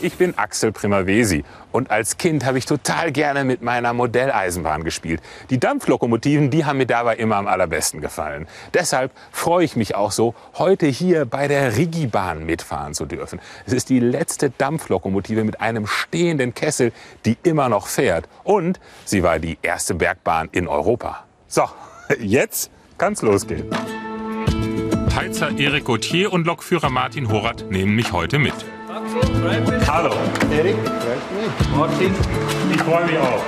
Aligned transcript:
Ich 0.00 0.14
bin 0.14 0.38
Axel 0.38 0.70
Primavesi 0.70 1.42
und 1.72 1.90
als 1.90 2.18
Kind 2.18 2.44
habe 2.44 2.56
ich 2.56 2.66
total 2.66 3.10
gerne 3.10 3.42
mit 3.42 3.62
meiner 3.62 3.92
Modelleisenbahn 3.92 4.84
gespielt. 4.84 5.20
Die 5.50 5.58
Dampflokomotiven, 5.58 6.50
die 6.50 6.64
haben 6.64 6.78
mir 6.78 6.86
dabei 6.86 7.16
immer 7.16 7.34
am 7.34 7.48
allerbesten 7.48 8.00
gefallen. 8.00 8.46
Deshalb 8.74 9.10
freue 9.32 9.64
ich 9.64 9.74
mich 9.74 9.96
auch 9.96 10.12
so, 10.12 10.36
heute 10.54 10.86
hier 10.86 11.24
bei 11.24 11.48
der 11.48 11.76
Rigibahn 11.76 12.46
mitfahren 12.46 12.94
zu 12.94 13.06
dürfen. 13.06 13.40
Es 13.66 13.72
ist 13.72 13.88
die 13.88 13.98
letzte 13.98 14.50
Dampflokomotive 14.50 15.42
mit 15.42 15.60
einem 15.60 15.88
stehenden 15.88 16.54
Kessel, 16.54 16.92
die 17.24 17.36
immer 17.42 17.68
noch 17.68 17.88
fährt. 17.88 18.28
Und 18.44 18.78
sie 19.04 19.24
war 19.24 19.40
die 19.40 19.58
erste 19.62 19.94
Bergbahn 19.94 20.48
in 20.52 20.68
Europa. 20.68 21.24
So, 21.48 21.64
jetzt 22.20 22.70
kann's 22.98 23.22
losgehen. 23.22 23.68
Heizer 25.16 25.58
Erik 25.58 25.86
Gauthier 25.86 26.32
und 26.32 26.46
Lokführer 26.46 26.90
Martin 26.90 27.28
Horath 27.32 27.68
nehmen 27.68 27.96
mich 27.96 28.12
heute 28.12 28.38
mit. 28.38 28.54
Hallo. 29.86 30.10
Erik. 30.50 30.76
Martin, 31.76 32.14
ich 32.74 32.82
freue 32.82 33.06
mich 33.06 33.18
auch. 33.18 33.42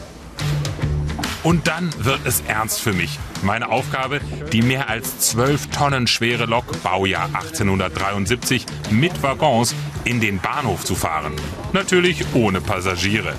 Und 1.44 1.68
dann 1.68 1.92
wird 2.04 2.20
es 2.26 2.44
ernst 2.48 2.82
für 2.82 2.94
mich. 2.94 3.18
Meine 3.42 3.70
Aufgabe, 3.70 4.22
die 4.52 4.62
mehr 4.62 4.90
als 4.90 5.18
12 5.20 5.68
Tonnen 5.68 6.06
schwere 6.06 6.46
Lok, 6.46 6.66
Baujahr 6.84 7.26
1873, 7.34 8.66
mit 8.92 9.24
Waggons 9.24 9.74
in 10.04 10.20
den 10.20 10.40
Bahnhof 10.40 10.84
zu 10.84 10.94
fahren. 10.94 11.34
Natürlich 11.74 12.24
ohne 12.36 12.62
Passagiere. 12.62 13.34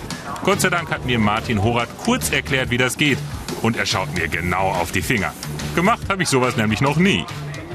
Gott 0.44 0.61
sei 0.61 0.70
Dank 0.70 0.91
hat 0.91 1.06
mir 1.06 1.20
Martin 1.20 1.62
Horath 1.62 1.97
kurz 2.05 2.31
erklärt, 2.31 2.70
wie 2.70 2.78
das 2.78 2.97
geht. 2.97 3.19
Und 3.62 3.77
er 3.77 3.86
schaut 3.86 4.12
mir 4.14 4.27
genau 4.27 4.70
auf 4.70 4.91
die 4.91 5.03
Finger. 5.03 5.33
Gemacht 5.77 6.03
habe 6.09 6.25
ich 6.25 6.28
sowas 6.28 6.56
nämlich 6.56 6.81
noch 6.81 6.97
nie. 6.97 7.25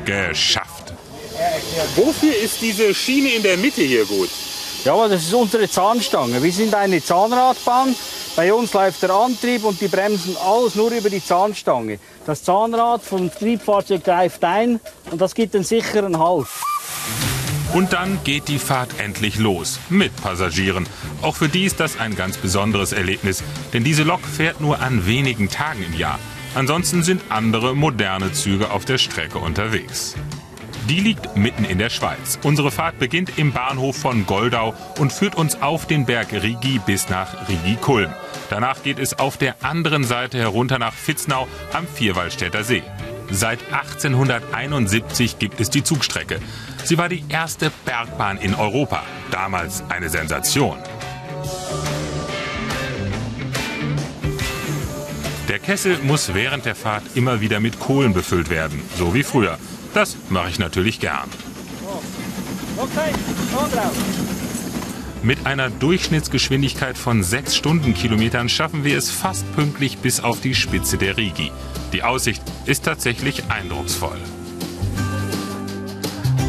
Geschafft. 0.03 0.93
Wofür 1.95 2.35
ist 2.35 2.61
diese 2.61 2.93
Schiene 2.93 3.29
in 3.29 3.43
der 3.43 3.55
Mitte 3.55 3.81
hier 3.81 4.05
gut? 4.05 4.29
Ja, 4.83 4.93
aber 4.93 5.07
das 5.07 5.23
ist 5.23 5.33
unsere 5.33 5.69
Zahnstange. 5.69 6.43
Wir 6.43 6.51
sind 6.51 6.73
eine 6.75 7.01
Zahnradbahn. 7.01 7.95
Bei 8.37 8.53
uns 8.53 8.71
läuft 8.71 9.01
der 9.01 9.09
Antrieb 9.09 9.63
und 9.63 9.81
die 9.81 9.87
Bremsen 9.87 10.37
alles 10.37 10.75
nur 10.75 10.91
über 10.91 11.09
die 11.09 11.25
Zahnstange. 11.25 11.97
Das 12.27 12.43
Zahnrad 12.43 13.01
vom 13.01 13.31
Triebfahrzeug 13.31 14.03
greift 14.03 14.43
ein 14.43 14.79
und 15.09 15.19
das 15.19 15.33
gibt 15.33 15.55
einen 15.55 15.63
sicheren 15.63 16.19
Halt. 16.19 16.45
Und 17.73 17.93
dann 17.93 18.19
geht 18.23 18.47
die 18.47 18.59
Fahrt 18.59 18.99
endlich 18.99 19.39
los. 19.39 19.79
Mit 19.89 20.15
Passagieren. 20.17 20.87
Auch 21.23 21.35
für 21.35 21.49
die 21.49 21.65
ist 21.65 21.79
das 21.79 21.99
ein 21.99 22.15
ganz 22.15 22.37
besonderes 22.37 22.93
Erlebnis. 22.93 23.43
Denn 23.73 23.83
diese 23.83 24.03
Lok 24.03 24.21
fährt 24.21 24.61
nur 24.61 24.81
an 24.81 25.07
wenigen 25.07 25.49
Tagen 25.49 25.83
im 25.83 25.97
Jahr. 25.97 26.19
Ansonsten 26.53 27.01
sind 27.01 27.23
andere 27.29 27.75
moderne 27.75 28.33
Züge 28.33 28.69
auf 28.69 28.85
der 28.85 28.99
Strecke 28.99 29.39
unterwegs. 29.39 30.13
Die 30.87 30.99
liegt 30.99 31.35
mitten 31.35 31.65
in 31.65 31.79
der 31.79 31.89
Schweiz. 31.89 32.37
Unsere 32.43 32.69
Fahrt 32.69 32.99
beginnt 32.99 33.39
im 33.39 33.51
Bahnhof 33.51 33.97
von 33.97 34.27
Goldau 34.27 34.75
und 34.99 35.11
führt 35.11 35.33
uns 35.33 35.59
auf 35.59 35.87
den 35.87 36.05
Berg 36.05 36.31
Rigi 36.31 36.79
bis 36.85 37.09
nach 37.09 37.49
Rigi-Kulm. 37.49 38.13
Danach 38.49 38.83
geht 38.83 38.99
es 38.99 39.19
auf 39.19 39.37
der 39.37 39.63
anderen 39.63 40.03
Seite 40.03 40.37
herunter 40.37 40.79
nach 40.79 40.93
Vitznau 41.05 41.47
am 41.73 41.87
Vierwaldstätter 41.87 42.63
See. 42.63 42.83
Seit 43.29 43.59
1871 43.71 45.37
gibt 45.37 45.59
es 45.59 45.69
die 45.69 45.83
Zugstrecke. 45.83 46.39
Sie 46.83 46.97
war 46.97 47.09
die 47.09 47.25
erste 47.27 47.71
Bergbahn 47.83 48.37
in 48.37 48.55
Europa. 48.55 49.03
Damals 49.31 49.83
eine 49.89 50.09
Sensation. 50.09 50.77
Der 55.49 55.59
Kessel 55.59 55.97
muss 56.03 56.33
während 56.33 56.65
der 56.65 56.75
Fahrt 56.75 57.03
immer 57.15 57.41
wieder 57.41 57.59
mit 57.59 57.79
Kohlen 57.79 58.13
befüllt 58.13 58.49
werden, 58.49 58.81
so 58.97 59.13
wie 59.13 59.23
früher. 59.23 59.57
Das 59.93 60.17
mache 60.29 60.49
ich 60.49 60.59
natürlich 60.59 60.99
gern. 60.99 61.29
Okay, 62.77 63.11
drauf. 63.73 64.36
Mit 65.27 65.45
einer 65.45 65.69
Durchschnittsgeschwindigkeit 65.69 66.97
von 66.97 67.21
6 67.21 67.57
Stundenkilometern 67.57 68.47
schaffen 68.47 68.85
wir 68.85 68.97
es 68.97 69.11
fast 69.11 69.43
pünktlich 69.57 69.97
bis 69.97 70.21
auf 70.21 70.39
die 70.39 70.55
Spitze 70.55 70.97
der 70.97 71.17
Rigi. 71.17 71.51
Die 71.91 72.01
Aussicht 72.01 72.41
ist 72.65 72.85
tatsächlich 72.85 73.43
eindrucksvoll. 73.49 74.15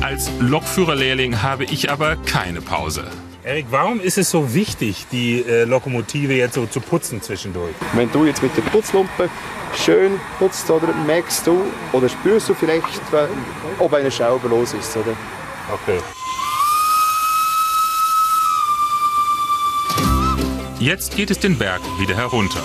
Als 0.00 0.30
Lokführerlehrling 0.38 1.42
habe 1.42 1.64
ich 1.64 1.90
aber 1.90 2.14
keine 2.18 2.60
Pause. 2.60 3.08
Erik, 3.42 3.66
warum 3.70 3.98
ist 3.98 4.16
es 4.16 4.30
so 4.30 4.54
wichtig, 4.54 5.06
die 5.10 5.40
äh, 5.40 5.64
Lokomotive 5.64 6.34
jetzt 6.34 6.54
so 6.54 6.64
zu 6.66 6.80
putzen 6.80 7.20
zwischendurch? 7.20 7.74
Wenn 7.94 8.12
du 8.12 8.26
jetzt 8.26 8.44
mit 8.44 8.56
der 8.56 8.62
Putzlumpe 8.62 9.28
schön 9.76 10.20
putzt, 10.38 10.70
oder 10.70 10.94
merkst 11.04 11.44
du 11.48 11.64
oder 11.92 12.08
spürst 12.08 12.48
du 12.48 12.54
vielleicht, 12.54 12.86
ob 13.80 13.92
eine 13.92 14.12
Schraube 14.12 14.46
los 14.46 14.72
ist, 14.72 14.96
oder? 14.96 15.16
Okay. 15.72 15.98
Jetzt 20.80 21.16
geht 21.16 21.32
es 21.32 21.40
den 21.40 21.58
Berg 21.58 21.80
wieder 21.98 22.14
herunter. 22.14 22.62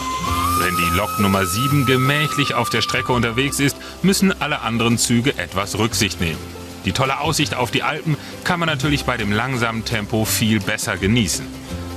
Wenn 0.59 0.75
die 0.75 0.96
Lok 0.96 1.19
Nummer 1.19 1.47
7 1.47 1.88
gemächlich 1.88 2.53
auf 2.53 2.69
der 2.69 2.84
Strecke 2.84 3.12
unterwegs 3.12 3.59
ist, 3.59 3.75
müssen 4.03 4.40
alle 4.40 4.62
anderen 4.62 5.00
Züge 5.00 5.35
etwas 5.40 5.79
Rücksicht 5.79 6.22
nehmen. 6.22 6.38
Die 6.85 6.91
tolle 6.91 7.22
Aussicht 7.22 7.56
auf 7.56 7.72
die 7.72 7.81
Alpen 7.81 8.16
kann 8.44 8.59
man 8.59 8.68
natürlich 8.68 9.06
bei 9.06 9.18
dem 9.18 9.31
langsamen 9.31 9.84
Tempo 9.84 10.25
viel 10.25 10.59
besser 10.59 10.96
genießen. 10.97 11.47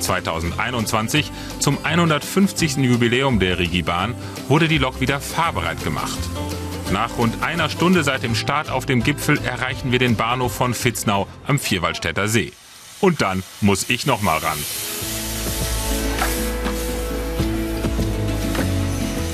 2021, 0.00 1.30
zum 1.58 1.76
150. 1.82 2.78
Jubiläum 2.78 3.38
der 3.38 3.58
Rigibahn, 3.58 4.14
wurde 4.48 4.68
die 4.68 4.78
Lok 4.78 5.02
wieder 5.02 5.20
fahrbereit 5.20 5.84
gemacht. 5.84 6.18
Nach 6.92 7.18
rund 7.18 7.42
einer 7.42 7.68
Stunde 7.68 8.04
seit 8.04 8.22
dem 8.22 8.34
Start 8.34 8.70
auf 8.70 8.86
dem 8.86 9.02
Gipfel 9.02 9.38
erreichen 9.44 9.92
wir 9.92 9.98
den 9.98 10.16
Bahnhof 10.16 10.54
von 10.54 10.74
Vitznau 10.74 11.26
am 11.46 11.58
Vierwaldstätter 11.58 12.26
See. 12.26 12.54
Und 13.00 13.20
dann 13.20 13.42
muss 13.60 13.90
ich 13.90 14.06
noch 14.06 14.22
mal 14.22 14.38
ran. 14.38 14.58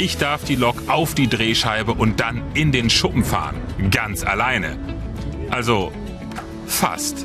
Ich 0.04 0.16
darf 0.16 0.42
die 0.42 0.56
Lok 0.56 0.74
auf 0.88 1.14
die 1.14 1.28
Drehscheibe 1.28 1.92
und 1.92 2.18
dann 2.18 2.42
in 2.54 2.72
den 2.72 2.90
Schuppen 2.90 3.22
fahren. 3.22 3.54
Ganz 3.92 4.24
alleine. 4.24 4.76
Also 5.48 5.92
fast. 6.66 7.24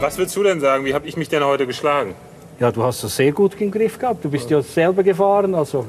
Was 0.00 0.16
willst 0.16 0.34
du 0.34 0.42
denn 0.44 0.60
sagen? 0.60 0.86
Wie 0.86 0.94
habe 0.94 1.06
ich 1.06 1.18
mich 1.18 1.28
denn 1.28 1.44
heute 1.44 1.66
geschlagen? 1.66 2.14
Ja, 2.58 2.72
du 2.72 2.82
hast 2.82 3.04
das 3.04 3.14
sehr 3.14 3.32
gut 3.32 3.60
im 3.60 3.70
Griff 3.70 3.98
gehabt. 3.98 4.24
Du 4.24 4.30
bist 4.30 4.48
ja 4.48 4.62
selber 4.62 5.02
gefahren, 5.02 5.54
also 5.54 5.84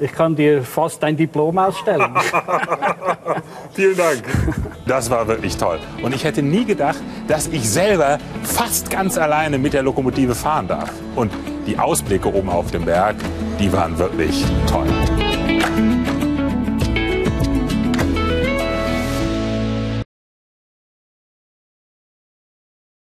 ich 0.00 0.12
kann 0.12 0.34
dir 0.34 0.62
fast 0.62 1.02
dein 1.02 1.16
Diplom 1.16 1.58
ausstellen. 1.58 2.14
Vielen 3.72 3.96
Dank. 3.96 4.22
Das 4.86 5.10
war 5.10 5.26
wirklich 5.26 5.56
toll. 5.56 5.78
Und 6.02 6.14
ich 6.14 6.24
hätte 6.24 6.42
nie 6.42 6.64
gedacht, 6.64 7.00
dass 7.26 7.46
ich 7.48 7.68
selber 7.68 8.18
fast 8.42 8.90
ganz 8.90 9.16
alleine 9.18 9.58
mit 9.58 9.72
der 9.72 9.82
Lokomotive 9.82 10.34
fahren 10.34 10.68
darf. 10.68 10.90
Und 11.16 11.32
die 11.66 11.78
Ausblicke 11.78 12.32
oben 12.32 12.50
auf 12.50 12.70
dem 12.70 12.84
Berg, 12.84 13.16
die 13.58 13.72
waren 13.72 13.98
wirklich 13.98 14.44
toll. 14.66 14.86